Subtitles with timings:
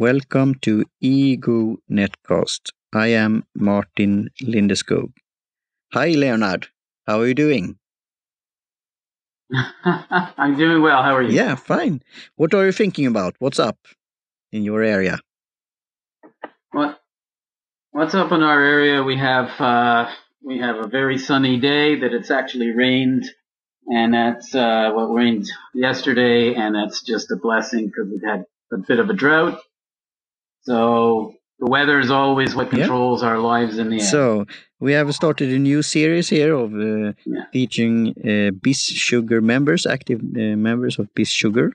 [0.00, 2.70] Welcome to Ego Netcast.
[2.94, 5.10] I am Martin Lindeskog.
[5.92, 6.68] Hi, Leonard.
[7.04, 7.78] How are you doing?
[9.84, 11.02] I'm doing well.
[11.02, 11.34] How are you?
[11.34, 12.00] Yeah, fine.
[12.36, 13.34] What are you thinking about?
[13.40, 13.76] What's up
[14.52, 15.18] in your area?
[16.70, 17.00] What
[17.90, 19.02] What's up in our area?
[19.02, 20.08] We have uh,
[20.44, 23.24] we have a very sunny day that it's actually rained,
[23.88, 28.76] and that's uh, what rained yesterday, and that's just a blessing because we've had a
[28.86, 29.60] bit of a drought.
[30.68, 33.28] So the weather is always what controls yeah.
[33.28, 34.04] our lives in the end.
[34.04, 34.44] So
[34.80, 37.44] we have started a new series here of uh, yeah.
[37.54, 41.72] featuring uh, BIS Sugar members, active uh, members of BizSugar,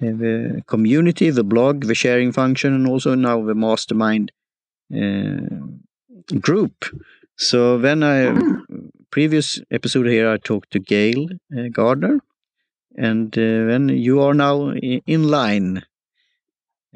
[0.00, 4.32] the community, the blog, the sharing function, and also now the mastermind
[4.92, 5.46] uh,
[6.40, 6.84] group.
[7.36, 8.90] So then I mm.
[9.10, 12.18] previous episode here I talked to Gail uh, Gardner,
[12.96, 15.84] and uh, then you are now in line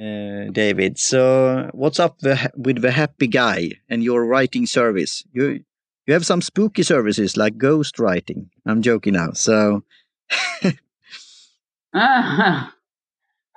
[0.01, 0.99] uh, David.
[0.99, 2.19] So, what's up
[2.57, 5.25] with the Happy Guy and your writing service?
[5.33, 5.65] You
[6.07, 8.51] you have some spooky services like ghost writing.
[8.67, 9.33] I'm joking now.
[9.33, 9.85] So,
[10.65, 10.71] uh,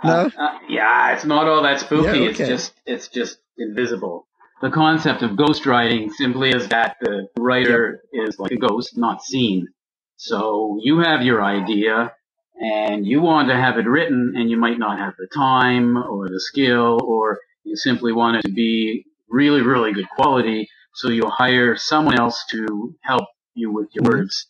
[0.04, 2.20] no, uh, yeah, it's not all that spooky.
[2.20, 2.30] Yeah, okay.
[2.30, 4.28] It's just it's just invisible.
[4.62, 9.22] The concept of ghost writing simply is that the writer is like a ghost, not
[9.22, 9.68] seen.
[10.16, 12.14] So you have your idea,
[12.56, 16.28] and you want to have it written and you might not have the time or
[16.28, 20.70] the skill or you simply want it to be really, really good quality.
[20.96, 24.20] So you'll hire someone else to help you with your mm-hmm.
[24.20, 24.48] words.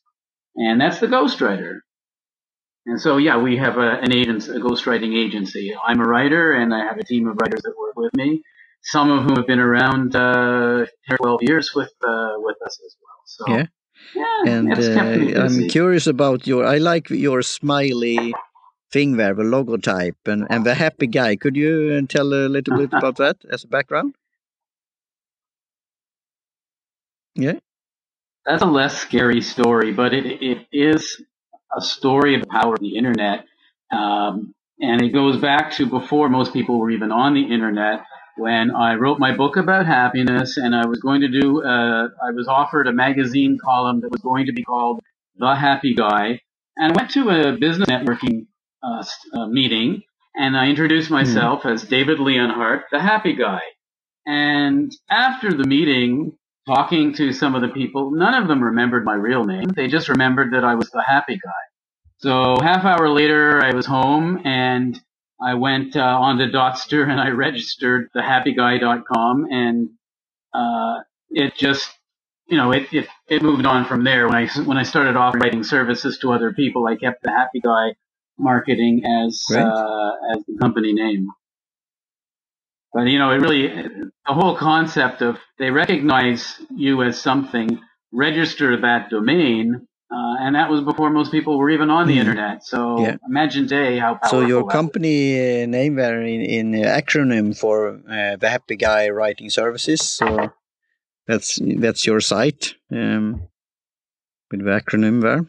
[0.55, 1.79] And that's the ghostwriter.
[2.85, 5.73] And so, yeah, we have a, an agent, a ghostwriting agency.
[5.83, 8.43] I'm a writer and I have a team of writers that work with me.
[8.81, 13.21] Some of whom have been around, uh, 12 years with, uh, with us as well.
[13.25, 13.65] So, yeah.
[14.13, 14.81] Yeah, and uh,
[15.41, 16.65] I'm curious about your.
[16.65, 18.33] I like your smiley
[18.91, 21.35] thing there, the logotype, and and the happy guy.
[21.35, 24.15] Could you uh, tell a little bit about that as a background?
[27.35, 27.59] Yeah,
[28.45, 31.21] that's a less scary story, but it it is
[31.75, 33.45] a story of the power of the internet,
[33.91, 38.03] um, and it goes back to before most people were even on the internet
[38.37, 42.31] when I wrote my book about happiness and I was going to do, uh, I
[42.31, 45.01] was offered a magazine column that was going to be called
[45.37, 46.41] The Happy Guy.
[46.75, 48.47] And I went to a business networking
[48.81, 50.01] uh, uh, meeting
[50.35, 51.15] and I introduced hmm.
[51.15, 53.61] myself as David Leonhardt, the happy guy.
[54.25, 59.15] And after the meeting, talking to some of the people, none of them remembered my
[59.15, 59.67] real name.
[59.75, 61.51] They just remembered that I was the happy guy.
[62.17, 64.99] So half hour later, I was home and
[65.43, 69.89] I went uh, on to Dotster and I registered the happyguy.com and
[70.53, 71.89] uh, it just,
[72.47, 74.27] you know, it, it, it moved on from there.
[74.27, 77.59] When I, when I started off writing services to other people, I kept the Happy
[77.59, 77.95] Guy
[78.37, 81.27] marketing as, uh, as the company name.
[82.93, 87.79] But, you know, it really, the whole concept of they recognize you as something,
[88.11, 92.19] register that domain, uh, and that was before most people were even on the mm.
[92.19, 92.63] internet.
[92.63, 93.17] So yeah.
[93.27, 98.49] imagine today how So your company uh, name there in, in acronym for uh, the
[98.49, 100.01] Happy Guy Writing Services.
[100.01, 100.51] So
[101.25, 103.47] that's that's your site um,
[104.51, 105.45] with the acronym there.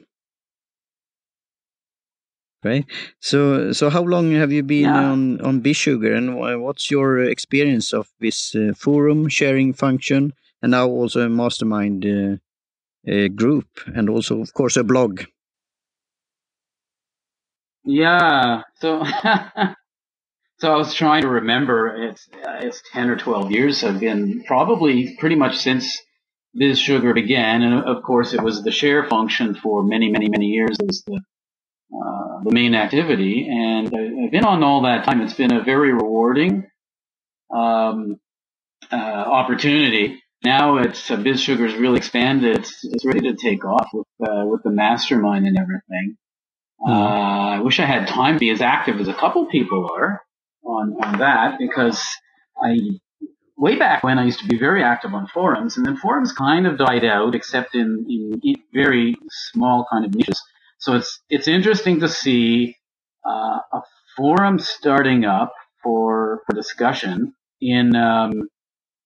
[2.63, 2.87] Right.
[3.21, 5.11] So so how long have you been yeah.
[5.11, 10.33] on on BizSugar, and what's your experience of this uh, forum sharing function,
[10.63, 12.07] and now also a mastermind?
[13.07, 15.23] A group and also, of course, a blog.
[17.85, 18.63] Yeah.
[18.77, 19.05] So,
[20.59, 22.09] so I was trying to remember.
[22.09, 22.29] It's
[22.63, 23.85] it's ten or twelve years.
[23.85, 26.01] I've been probably pretty much since
[26.59, 30.79] BizSugar began, and of course, it was the share function for many, many, many years.
[30.81, 31.21] Was the
[31.95, 35.21] uh, the main activity, and I've been on all that time.
[35.21, 36.69] It's been a very rewarding
[37.55, 38.19] um,
[38.91, 42.59] uh, opportunity now it's uh, BizSugar's really expanded.
[42.59, 46.17] It's, it's ready to take off with uh, with the mastermind and everything.
[46.81, 46.91] Mm.
[46.91, 50.23] Uh, I wish I had time to be as active as a couple people are
[50.65, 52.03] on on that because
[52.63, 52.79] I
[53.57, 56.67] way back when I used to be very active on forums, and then forums kind
[56.67, 58.07] of died out, except in,
[58.43, 60.41] in very small kind of niches.
[60.79, 62.77] So it's it's interesting to see
[63.27, 63.81] uh, a
[64.17, 68.49] forum starting up for for discussion in um,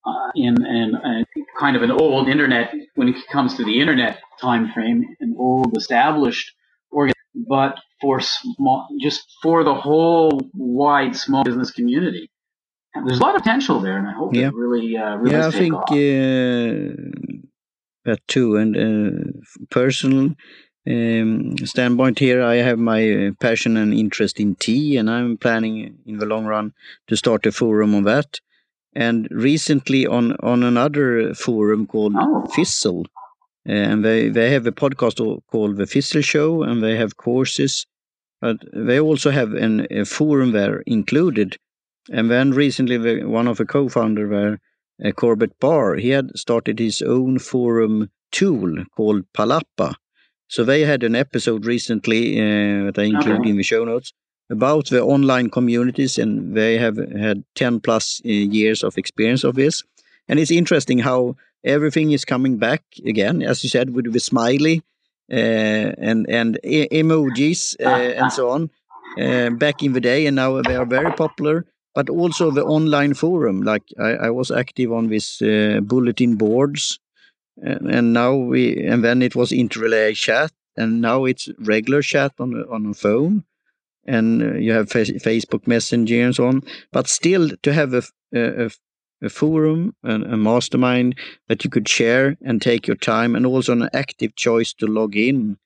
[0.09, 1.25] uh, in, in a,
[1.59, 5.77] kind of an old internet, when it comes to the internet time frame, an old
[5.77, 6.53] established
[6.91, 12.31] organ, but for small, just for the whole wide small business community.
[12.95, 14.49] And there's a lot of potential there, and I hope yeah.
[14.49, 16.95] it really, uh, really yeah, I think uh,
[18.05, 18.57] that too.
[18.57, 20.35] And uh, personal,
[20.89, 25.99] um, standpoint here, I have my uh, passion and interest in tea, and I'm planning
[26.07, 26.73] in the long run
[27.09, 28.41] to start a forum on that.
[28.95, 32.47] And recently, on on another forum called oh.
[32.55, 33.07] Fizzle,
[33.69, 35.19] uh, and they they have a podcast
[35.51, 37.87] called the Fizzle Show, and they have courses,
[38.41, 41.57] but they also have an, a forum there included.
[42.11, 44.61] And then recently, the, one of the co-founder there,
[45.05, 49.95] uh, Corbett Barr, he had started his own forum tool called Palapa
[50.49, 53.51] so they had an episode recently uh, that I include okay.
[53.51, 54.13] in the show notes
[54.51, 59.55] about the online communities, and they have had 10 plus uh, years of experience of
[59.55, 59.83] this.
[60.29, 64.83] And it's interesting how everything is coming back again, as you said, with the smiley
[65.31, 68.71] uh, and and e emojis uh, and so on
[69.21, 71.67] uh, back in the day, and now they are very popular.
[71.95, 77.01] But also the online forum, like I, I was active on this uh, bulletin boards
[77.63, 82.55] and now we and then it was interrelay chat and now it's regular chat on
[82.71, 83.45] on a phone
[84.09, 86.63] and uh, you have facebook messenger and so on
[86.93, 88.03] but still to have a,
[88.35, 88.71] a,
[89.23, 91.15] a forum and a mastermind
[91.49, 95.17] that you could share and take your time and also an active choice to log
[95.17, 95.57] in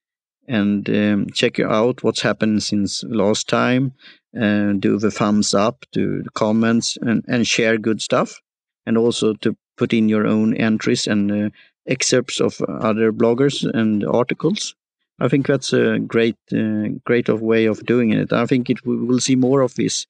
[0.49, 3.93] and um, check out what's happened since last time
[4.35, 8.41] and do the thumbs up do the comments and, and share good stuff
[8.87, 11.51] and also to put in your own entries and uh,
[11.87, 14.75] excerpts of other bloggers and articles.
[15.23, 18.33] I think that's a great, uh, great of way of doing it.
[18.33, 20.07] I think it we will see more of this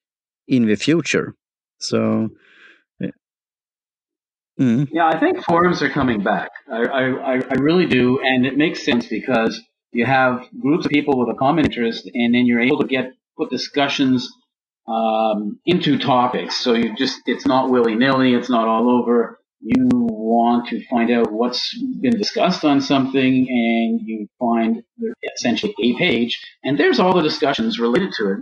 [0.48, 1.34] in the future.
[1.78, 2.30] So,
[4.58, 4.88] mm.
[4.90, 6.50] yeah, I think forums are coming back.
[6.70, 9.60] I, I, I really do, and it makes sense because
[9.92, 13.12] you have groups of people with a common interest, and then you're able to get
[13.36, 14.30] put discussions
[14.88, 16.56] um, into topics.
[16.56, 18.32] So you just it's not willy nilly.
[18.32, 20.01] It's not all over you
[20.32, 24.82] want to find out what's been discussed on something and you find
[25.34, 28.38] essentially a page and there's all the discussions related to it.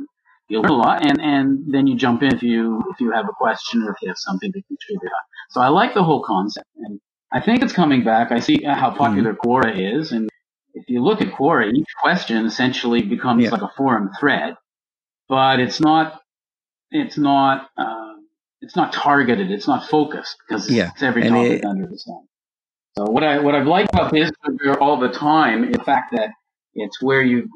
[0.48, 3.26] You'll learn a lot and, and then you jump in if you, if you have
[3.28, 5.25] a question or if you have something to contribute on.
[5.50, 7.00] So I like the whole concept and
[7.32, 8.32] I think it's coming back.
[8.32, 9.48] I see how popular mm-hmm.
[9.48, 10.28] Quora is and
[10.75, 13.50] if you look at Quora, each question essentially becomes yeah.
[13.50, 14.54] like a forum thread,
[15.28, 16.20] but it's not,
[16.90, 18.00] it's not, uh,
[18.60, 20.90] it's not targeted, it's not focused because yeah.
[20.92, 22.26] it's every topic it, under the sun.
[22.96, 24.30] So what I what I've liked about this
[24.80, 26.30] all the time is the fact that
[26.74, 27.48] it's where you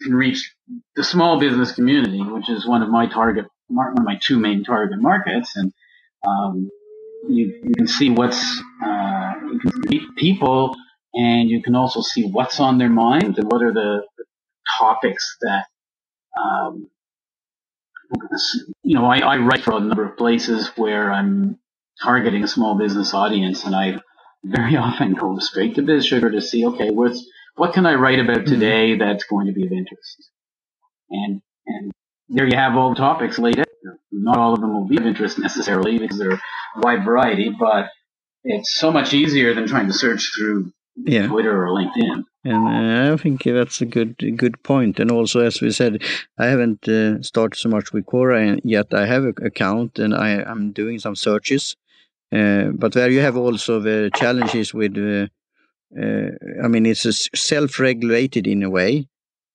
[0.00, 0.54] can reach
[0.96, 4.64] the small business community, which is one of my target one of my two main
[4.64, 5.72] target markets, and
[6.26, 6.70] um,
[7.28, 10.76] you, you can see what's uh, you can meet people,
[11.14, 14.24] and you can also see what's on their mind and what are the, the
[14.78, 15.66] topics that
[16.40, 16.88] um,
[18.82, 21.58] you know, I, I write for a number of places where I'm
[22.02, 24.00] targeting a small business audience, and I
[24.44, 27.24] very often go straight to BizSugar to see, okay, what's
[27.56, 28.54] what can I write about mm-hmm.
[28.54, 29.00] today mm-hmm.
[29.00, 30.30] that's going to be of interest?
[31.10, 31.92] And and
[32.28, 33.66] there you have all the topics laid out.
[34.10, 36.40] Not all of them will be of interest necessarily because they're a
[36.76, 37.88] wide variety, but
[38.44, 41.26] it's so much easier than trying to search through yeah.
[41.26, 42.24] Twitter or LinkedIn.
[42.44, 44.98] And uh, I think that's a good good point.
[44.98, 46.02] And also, as we said,
[46.38, 48.92] I haven't uh, started so much with Quora yet.
[48.92, 51.76] I have an account and I am doing some searches.
[52.32, 54.96] Uh, but there you have also the challenges with.
[54.96, 55.28] Uh,
[56.00, 56.30] uh,
[56.64, 59.08] I mean, it's self-regulated in a way,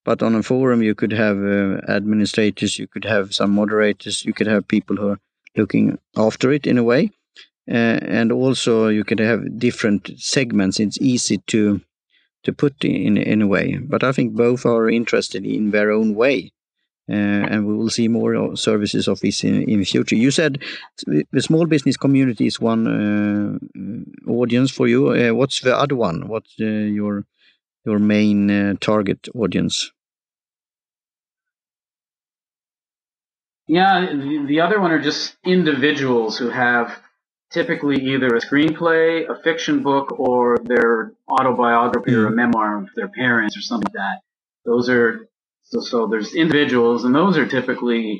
[0.06, 4.34] but on a forum you could have uh, administrators, you could have some moderators, you
[4.34, 5.20] could have people who are
[5.56, 7.10] looking after it in a way.
[7.69, 10.79] Uh, and also you can have different segments.
[10.79, 11.81] It's easy to
[12.43, 16.15] to put in in a way, but I think both are interested in their own
[16.15, 16.53] way.
[17.09, 20.15] Uh, and we will see more services of this in, in the future.
[20.15, 20.62] You said
[21.05, 25.12] the small business community is one uh, audience for you.
[25.12, 26.27] Uh, what's the other one?
[26.27, 27.25] What's uh, your
[27.86, 29.91] your main uh, target audience?
[33.67, 34.13] Yeah,
[34.47, 37.00] the other one are just individuals who have
[37.51, 42.36] typically either a screenplay, a fiction book, or their autobiography or a hmm.
[42.36, 44.22] memoir of their parents or something like that.
[44.66, 45.27] Those are
[45.63, 48.20] so, so there's individuals, and those are typically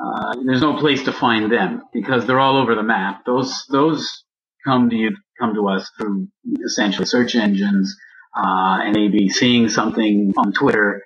[0.00, 3.24] uh, there's no place to find them because they're all over the map.
[3.24, 4.24] Those those
[4.64, 6.28] come to you come to us through
[6.64, 7.96] essentially search engines
[8.36, 11.02] uh, and maybe seeing something on Twitter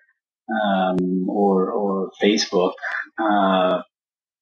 [0.50, 2.73] um, or or Facebook.
[3.19, 3.83] Uh,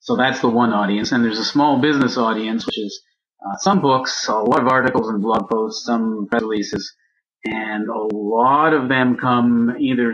[0.04, 1.12] so that's the one audience.
[1.12, 3.02] And there's a small business audience, which is
[3.44, 6.94] uh, some books, a lot of articles and blog posts, some press releases,
[7.46, 10.12] and a lot of them come either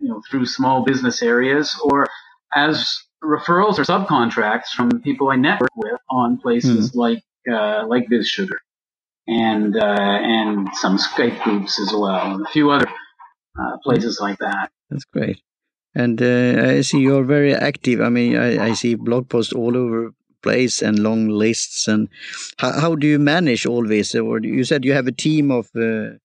[0.00, 2.06] you know through small business areas or
[2.54, 6.98] as referrals or subcontracts from people I network with on places mm-hmm.
[6.98, 8.58] like uh, like BizSugar
[9.26, 12.88] and uh, and some Skype groups as well, and a few other
[13.58, 14.70] uh, places like that.
[14.90, 15.40] That's great.
[15.94, 18.00] And uh, I see you're very active.
[18.00, 21.86] I mean, I, I see blog posts all over place and long lists.
[21.86, 22.08] And
[22.58, 24.14] how, how do you manage all this?
[24.14, 26.16] Or you said you have a team of uh,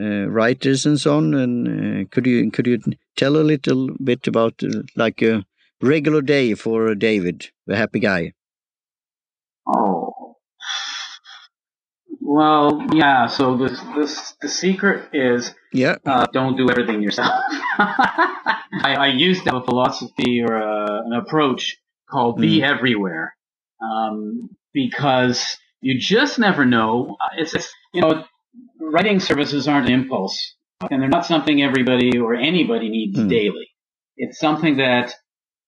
[0.00, 1.34] uh, writers and so on.
[1.34, 2.78] And uh, could you could you
[3.16, 5.44] tell a little bit about uh, like a
[5.82, 8.32] regular day for David, the happy guy?
[9.66, 10.36] Oh,
[12.30, 13.26] well, yeah.
[13.26, 15.96] So the the the secret is yeah.
[16.06, 17.32] Uh, don't do everything yourself.
[17.78, 22.42] I, I, used to have a philosophy or a, an approach called mm.
[22.42, 23.34] be everywhere,
[23.82, 25.44] um, because
[25.80, 27.16] you just never know.
[27.36, 28.24] It's, it's you know,
[28.80, 30.54] writing services aren't an impulse,
[30.88, 33.28] and they're not something everybody or anybody needs mm.
[33.28, 33.70] daily.
[34.16, 35.12] It's something that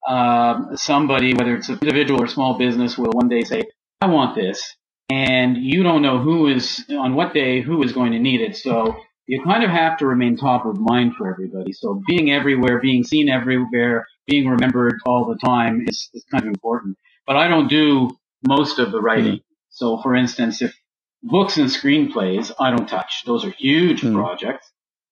[0.06, 3.64] um, somebody, whether it's an individual or small business, will one day say,
[4.00, 4.76] "I want this,"
[5.12, 8.56] and you don't know who is on what day who is going to need it.
[8.56, 11.72] So you kind of have to remain top of mind for everybody.
[11.72, 16.48] So being everywhere, being seen everywhere, being remembered all the time is, is kind of
[16.48, 16.96] important.
[17.26, 18.10] But I don't do
[18.46, 19.36] most of the writing.
[19.36, 19.44] Mm.
[19.68, 20.74] So for instance, if
[21.22, 23.22] books and screenplays, I don't touch.
[23.26, 24.14] Those are huge mm.
[24.14, 24.66] projects.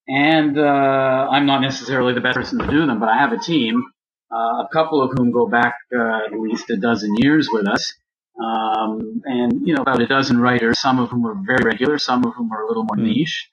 [0.09, 3.39] And uh, I'm not necessarily the best person to do them, but I have a
[3.39, 3.85] team,
[4.33, 7.93] uh, a couple of whom go back uh, at least a dozen years with us.
[8.41, 12.25] Um, and, you know, about a dozen writers, some of whom are very regular, some
[12.25, 13.15] of whom are a little more mm.
[13.15, 13.51] niche.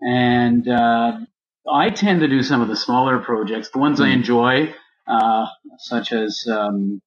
[0.00, 1.18] And uh,
[1.70, 4.00] I tend to do some of the smaller projects, the ones.
[4.00, 4.12] I hmm.
[4.12, 4.74] enjoy,
[5.06, 5.46] uh,
[5.78, 7.00] such as um,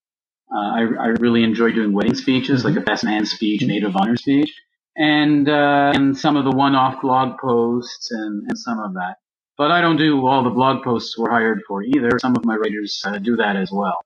[0.54, 3.96] uh, I, I, really enjoy doing wedding speeches, like a best man speech, native of
[3.96, 4.54] honor speech,
[4.96, 9.16] and uh, and some of the one-off blog posts and, and some of that.
[9.58, 12.20] But I don't do all the blog posts we're hired for either.
[12.20, 14.04] Some of my writers uh, do that as well.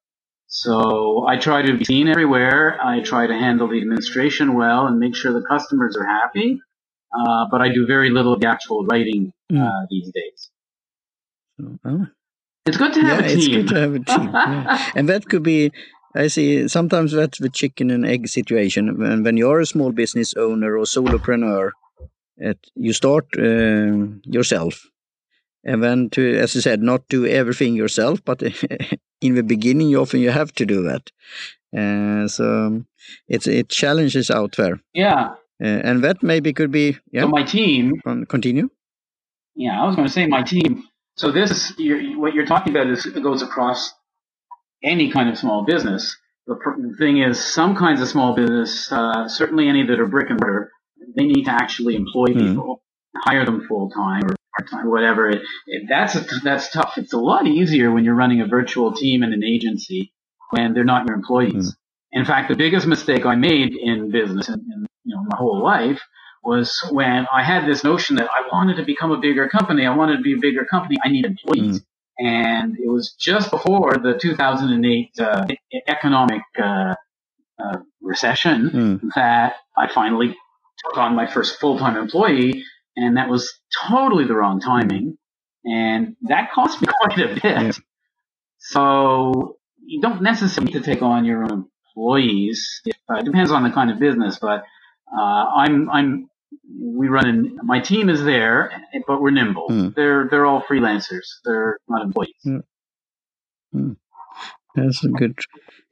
[0.48, 2.80] So I try to be seen everywhere.
[2.82, 6.60] I try to handle the administration well and make sure the customers are happy.
[7.14, 9.62] Uh, but I do very little of the actual writing mm.
[9.62, 10.52] uh, these days.
[11.86, 12.08] Oh.
[12.66, 13.38] It's good to have yeah, a team.
[13.38, 14.30] It's good to have a team.
[14.34, 14.92] yeah.
[14.96, 15.72] And that could be,
[16.16, 18.98] I see, sometimes that's the chicken and egg situation.
[18.98, 21.72] When, when you're a small business owner or solopreneur,
[22.38, 24.82] it, you start uh, yourself.
[25.66, 28.44] And then to, as I said, not do everything yourself, but
[29.22, 31.12] in the beginning, you often you have to do that.
[31.76, 32.84] Uh, so
[33.28, 34.80] it's it challenges out there.
[34.94, 37.22] Yeah, uh, and that maybe could be yeah.
[37.22, 37.94] So my team.
[38.30, 38.70] Continue.
[39.56, 40.84] Yeah, I was going to say my team.
[41.18, 43.94] So this, you're, what you're talking about, is goes across
[44.84, 46.18] any kind of small business.
[46.46, 50.30] The, pr- thing is, some kinds of small business, uh, certainly any that are brick
[50.30, 50.72] and mortar,
[51.16, 52.50] they need to actually employ mm.
[52.50, 52.84] people,
[53.16, 55.30] hire them full time or part time, whatever.
[55.30, 56.94] It, it, that's a, that's tough.
[56.98, 60.14] It's a lot easier when you're running a virtual team in an agency
[60.52, 61.72] when they're not your employees.
[61.72, 61.76] Mm.
[62.12, 65.62] In fact, the biggest mistake I made in business and, and you know, my whole
[65.62, 66.02] life
[66.44, 69.86] was when I had this notion that I wanted to become a bigger company.
[69.86, 70.98] I wanted to be a bigger company.
[71.04, 71.80] I need employees.
[71.80, 71.86] Mm.
[72.18, 75.46] And it was just before the 2008 uh,
[75.88, 76.96] economic uh,
[77.60, 79.02] uh, recession mm.
[79.16, 80.36] that I finally
[80.86, 82.64] took on my first full-time employee,
[82.96, 85.18] and that was totally the wrong timing,
[85.64, 87.44] and that cost me quite a bit.
[87.44, 87.72] Yeah.
[88.58, 92.82] So you don't necessarily need to take on your own employees.
[92.86, 94.64] It uh, depends on the kind of business, but
[95.16, 96.30] uh, I'm I'm
[96.80, 98.72] we run in my team is there,
[99.08, 99.68] but we're nimble.
[99.70, 99.96] Mm.
[99.96, 101.26] They're they're all freelancers.
[101.44, 102.34] They're not employees.
[102.46, 102.64] Mm.
[103.74, 103.96] Mm.
[104.76, 105.40] That's a good,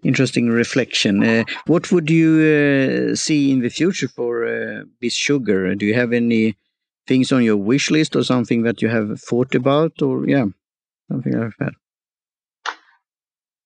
[0.03, 1.23] interesting reflection.
[1.23, 5.73] Uh, what would you uh, see in the future for uh, Biz Sugar?
[5.75, 6.57] Do you have any
[7.07, 10.45] things on your wish list or something that you have thought about, or yeah,
[11.09, 11.73] something like that?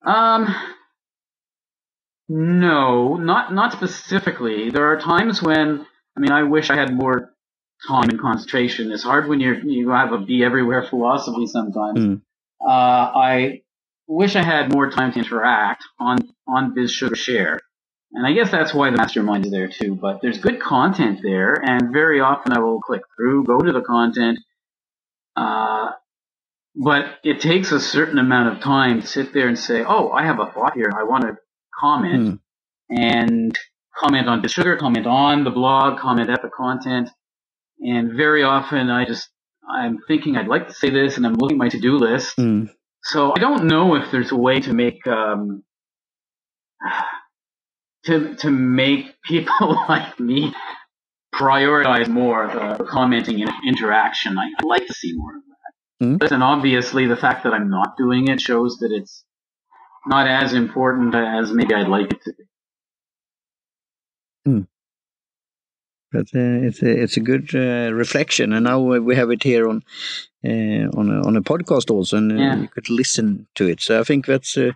[0.05, 0.55] Um,
[2.29, 4.69] no, not not specifically.
[4.69, 7.33] There are times when I mean I wish I had more
[7.87, 8.91] time and concentration.
[8.91, 11.99] It's hard when you're you have a be everywhere philosophy sometimes.
[11.99, 12.21] Mm.
[12.65, 13.61] Uh, I
[14.07, 17.61] wish I had more time to interact on on Biz Sugar Share.
[18.17, 19.95] And I guess that's why the mastermind is there too.
[19.95, 23.81] But there's good content there, and very often I will click through, go to the
[23.81, 24.39] content.
[25.35, 25.91] Uh,
[26.75, 30.25] but it takes a certain amount of time to sit there and say, "Oh, I
[30.25, 30.91] have a thought here.
[30.95, 31.37] I want to
[31.79, 32.39] comment
[32.89, 32.95] hmm.
[32.97, 33.57] and
[33.97, 37.09] comment on the sugar, comment on the blog, comment at the content.
[37.79, 39.29] And very often I just,
[39.69, 42.35] I'm thinking I'd like to say this and I'm looking at my to-do list.
[42.35, 42.65] Hmm.
[43.03, 45.63] So I don't know if there's a way to make, um,
[48.05, 50.53] to, to make people like me
[51.33, 54.37] prioritize more the commenting and interaction.
[54.37, 55.43] I, would like to see more of
[55.99, 56.27] that.
[56.27, 56.31] Mm.
[56.31, 59.23] And obviously the fact that I'm not doing it shows that it's
[60.07, 62.43] not as important as maybe I'd like it to be.
[64.45, 64.61] Hmm.
[66.09, 69.67] but uh, it's a, it's a good uh, reflection, and now we have it here
[69.67, 69.83] on
[70.45, 72.55] uh, on a, on a podcast also, and uh, yeah.
[72.55, 73.81] you could listen to it.
[73.81, 74.73] So I think that's a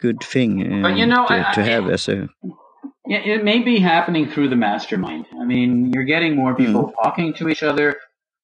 [0.00, 0.82] good thing.
[0.82, 2.28] but you know, to, I, to have as a
[3.06, 5.26] yeah, it may be happening through the mastermind.
[5.40, 7.02] I mean, you're getting more people mm.
[7.02, 7.96] talking to each other.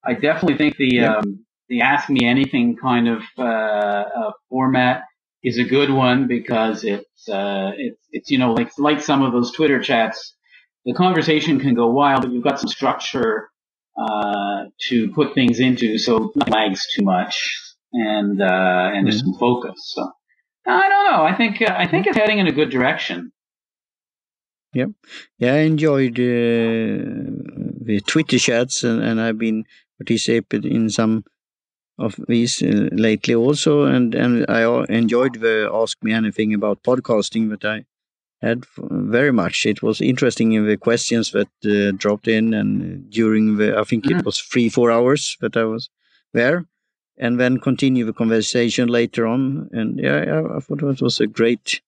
[0.04, 1.16] I definitely think the yeah.
[1.16, 5.02] um, the ask me anything kind of uh, uh, format
[5.42, 9.32] is a good one because it's uh, it's it's you know like like some of
[9.32, 10.34] those Twitter chats,
[10.84, 13.48] the conversation can go wild, but you've got some structure
[13.96, 17.56] uh, to put things into, so it lags too much,
[17.92, 19.04] and uh, and mm-hmm.
[19.04, 19.92] there's some focus.
[19.94, 20.10] So
[20.66, 21.22] I don't know.
[21.22, 23.32] I think uh, I think it's heading in a good direction.
[24.74, 24.90] Yep.
[25.38, 27.06] Yeah, I enjoyed uh,
[27.80, 29.64] the Twitter chats, and, and I've been
[29.98, 31.24] participated in some
[31.98, 37.48] of these uh, lately also, and and I enjoyed the Ask Me Anything about podcasting
[37.50, 37.84] that I
[38.42, 39.64] had very much.
[39.64, 44.04] It was interesting in the questions that uh, dropped in, and during the I think
[44.04, 44.18] mm.
[44.18, 45.88] it was three four hours that I was
[46.34, 46.66] there,
[47.18, 49.68] and then continue the conversation later on.
[49.72, 51.80] And yeah, I, I thought it was a great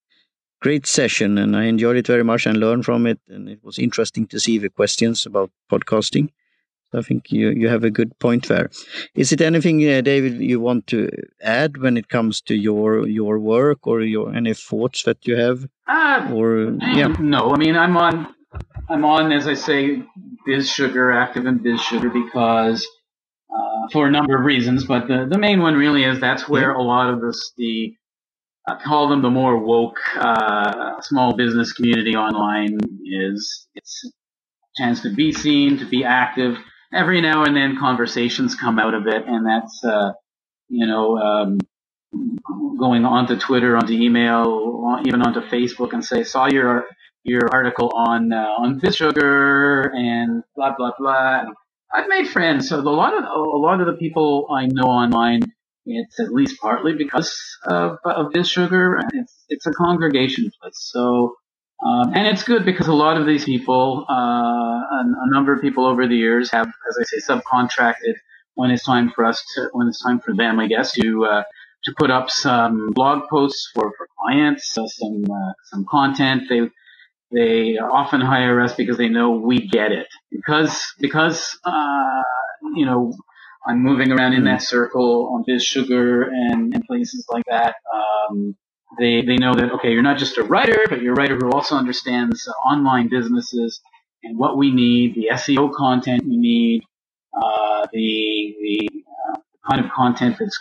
[0.60, 3.20] great session, and I enjoyed it very much and learned from it.
[3.28, 6.30] And it was interesting to see the questions about podcasting.
[6.94, 8.70] I think you, you have a good point there.
[9.14, 11.10] Is it anything, uh, David, you want to
[11.42, 15.68] add when it comes to your your work or your any thoughts that you have?
[15.86, 17.52] Uh, or yeah, no.
[17.52, 18.34] I mean, I'm on
[18.88, 20.02] I'm on as I say,
[20.46, 22.88] Biz Sugar, active in Biz Sugar because
[23.52, 26.72] uh, for a number of reasons, but the the main one really is that's where
[26.72, 27.94] a lot of this the
[28.66, 33.66] I call them the more woke uh, small business community online is.
[33.74, 34.10] It's a
[34.82, 36.58] chance to be seen, to be active
[36.92, 40.12] every now and then conversations come out of it, and that's uh,
[40.68, 41.58] you know um,
[42.78, 46.86] going onto Twitter, onto email, even onto Facebook, and say saw your
[47.24, 51.40] your article on uh, on sugar and blah blah blah.
[51.40, 51.54] And
[51.92, 52.68] I've made friends.
[52.68, 55.42] So a lot of a lot of the people I know online,
[55.86, 59.00] it's at least partly because of of BizSugar.
[59.12, 61.36] It's it's a congregation place, so
[61.84, 65.60] um, and it's good because a lot of these people, uh, a, a, number of
[65.60, 68.14] people over the years have, as I say, subcontracted
[68.54, 71.42] when it's time for us to, when it's time for them, I guess, to, uh,
[71.84, 76.42] to put up some blog posts for, for clients, uh, some, uh, some content.
[76.48, 76.62] They,
[77.32, 80.08] they often hire us because they know we get it.
[80.30, 82.22] Because, because, uh,
[82.74, 83.12] you know,
[83.66, 87.74] I'm moving around in that circle on Biz Sugar and, and places like that.
[87.94, 88.56] Um,
[88.98, 91.50] they, they know that, okay, you're not just a writer, but you're a writer who
[91.50, 93.80] also understands uh, online businesses
[94.22, 96.82] and what we need, the SEO content we need,
[97.34, 99.38] uh, the, the uh,
[99.70, 100.58] kind of content that's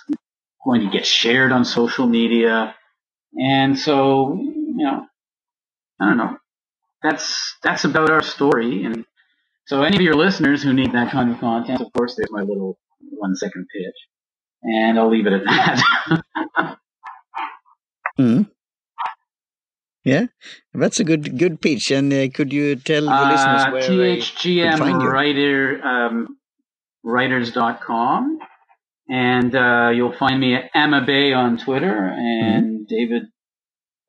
[0.65, 2.75] going to get shared on social media.
[3.39, 5.06] And so, you know,
[5.99, 6.38] I don't know.
[7.03, 8.83] That's, that's about our story.
[8.83, 9.05] And
[9.65, 12.41] so any of your listeners who need that kind of content, of course, there's my
[12.41, 12.79] little
[13.12, 13.95] one second pitch.
[14.63, 16.77] And I'll leave it at that.
[18.19, 18.49] Mm.
[20.03, 20.27] Yeah,
[20.73, 21.91] that's a good good pitch.
[21.91, 25.10] And uh, could you tell the uh, listeners where THGM find you?
[25.10, 26.38] writer um,
[27.03, 28.39] writers.com
[29.10, 32.83] and uh, you'll find me at amabaie on Twitter and mm-hmm.
[32.88, 33.23] David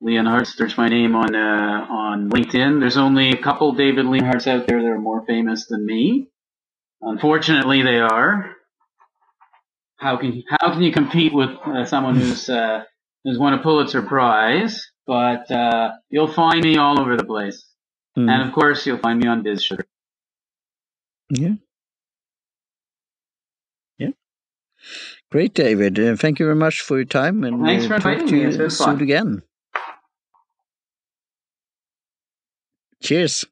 [0.01, 0.47] Leonhardt.
[0.47, 2.79] Search my name on uh, on LinkedIn.
[2.79, 6.29] There's only a couple David Leonhardts out there that are more famous than me.
[7.01, 8.55] Unfortunately, they are.
[9.97, 12.83] How can how can you compete with uh, someone who's uh,
[13.25, 17.65] has won a Pulitzer Prize, but uh, you'll find me all over the place.
[18.17, 18.29] Mm.
[18.29, 19.85] And of course, you'll find me on Biz Sugar.
[21.29, 21.55] Yeah.
[23.97, 24.09] Yeah.
[25.31, 25.99] Great, David.
[25.99, 27.43] Uh, thank you very much for your time.
[27.43, 28.45] And Thanks for inviting me.
[28.45, 29.01] It's soon fun.
[29.01, 29.41] again.
[33.01, 33.45] Cheers.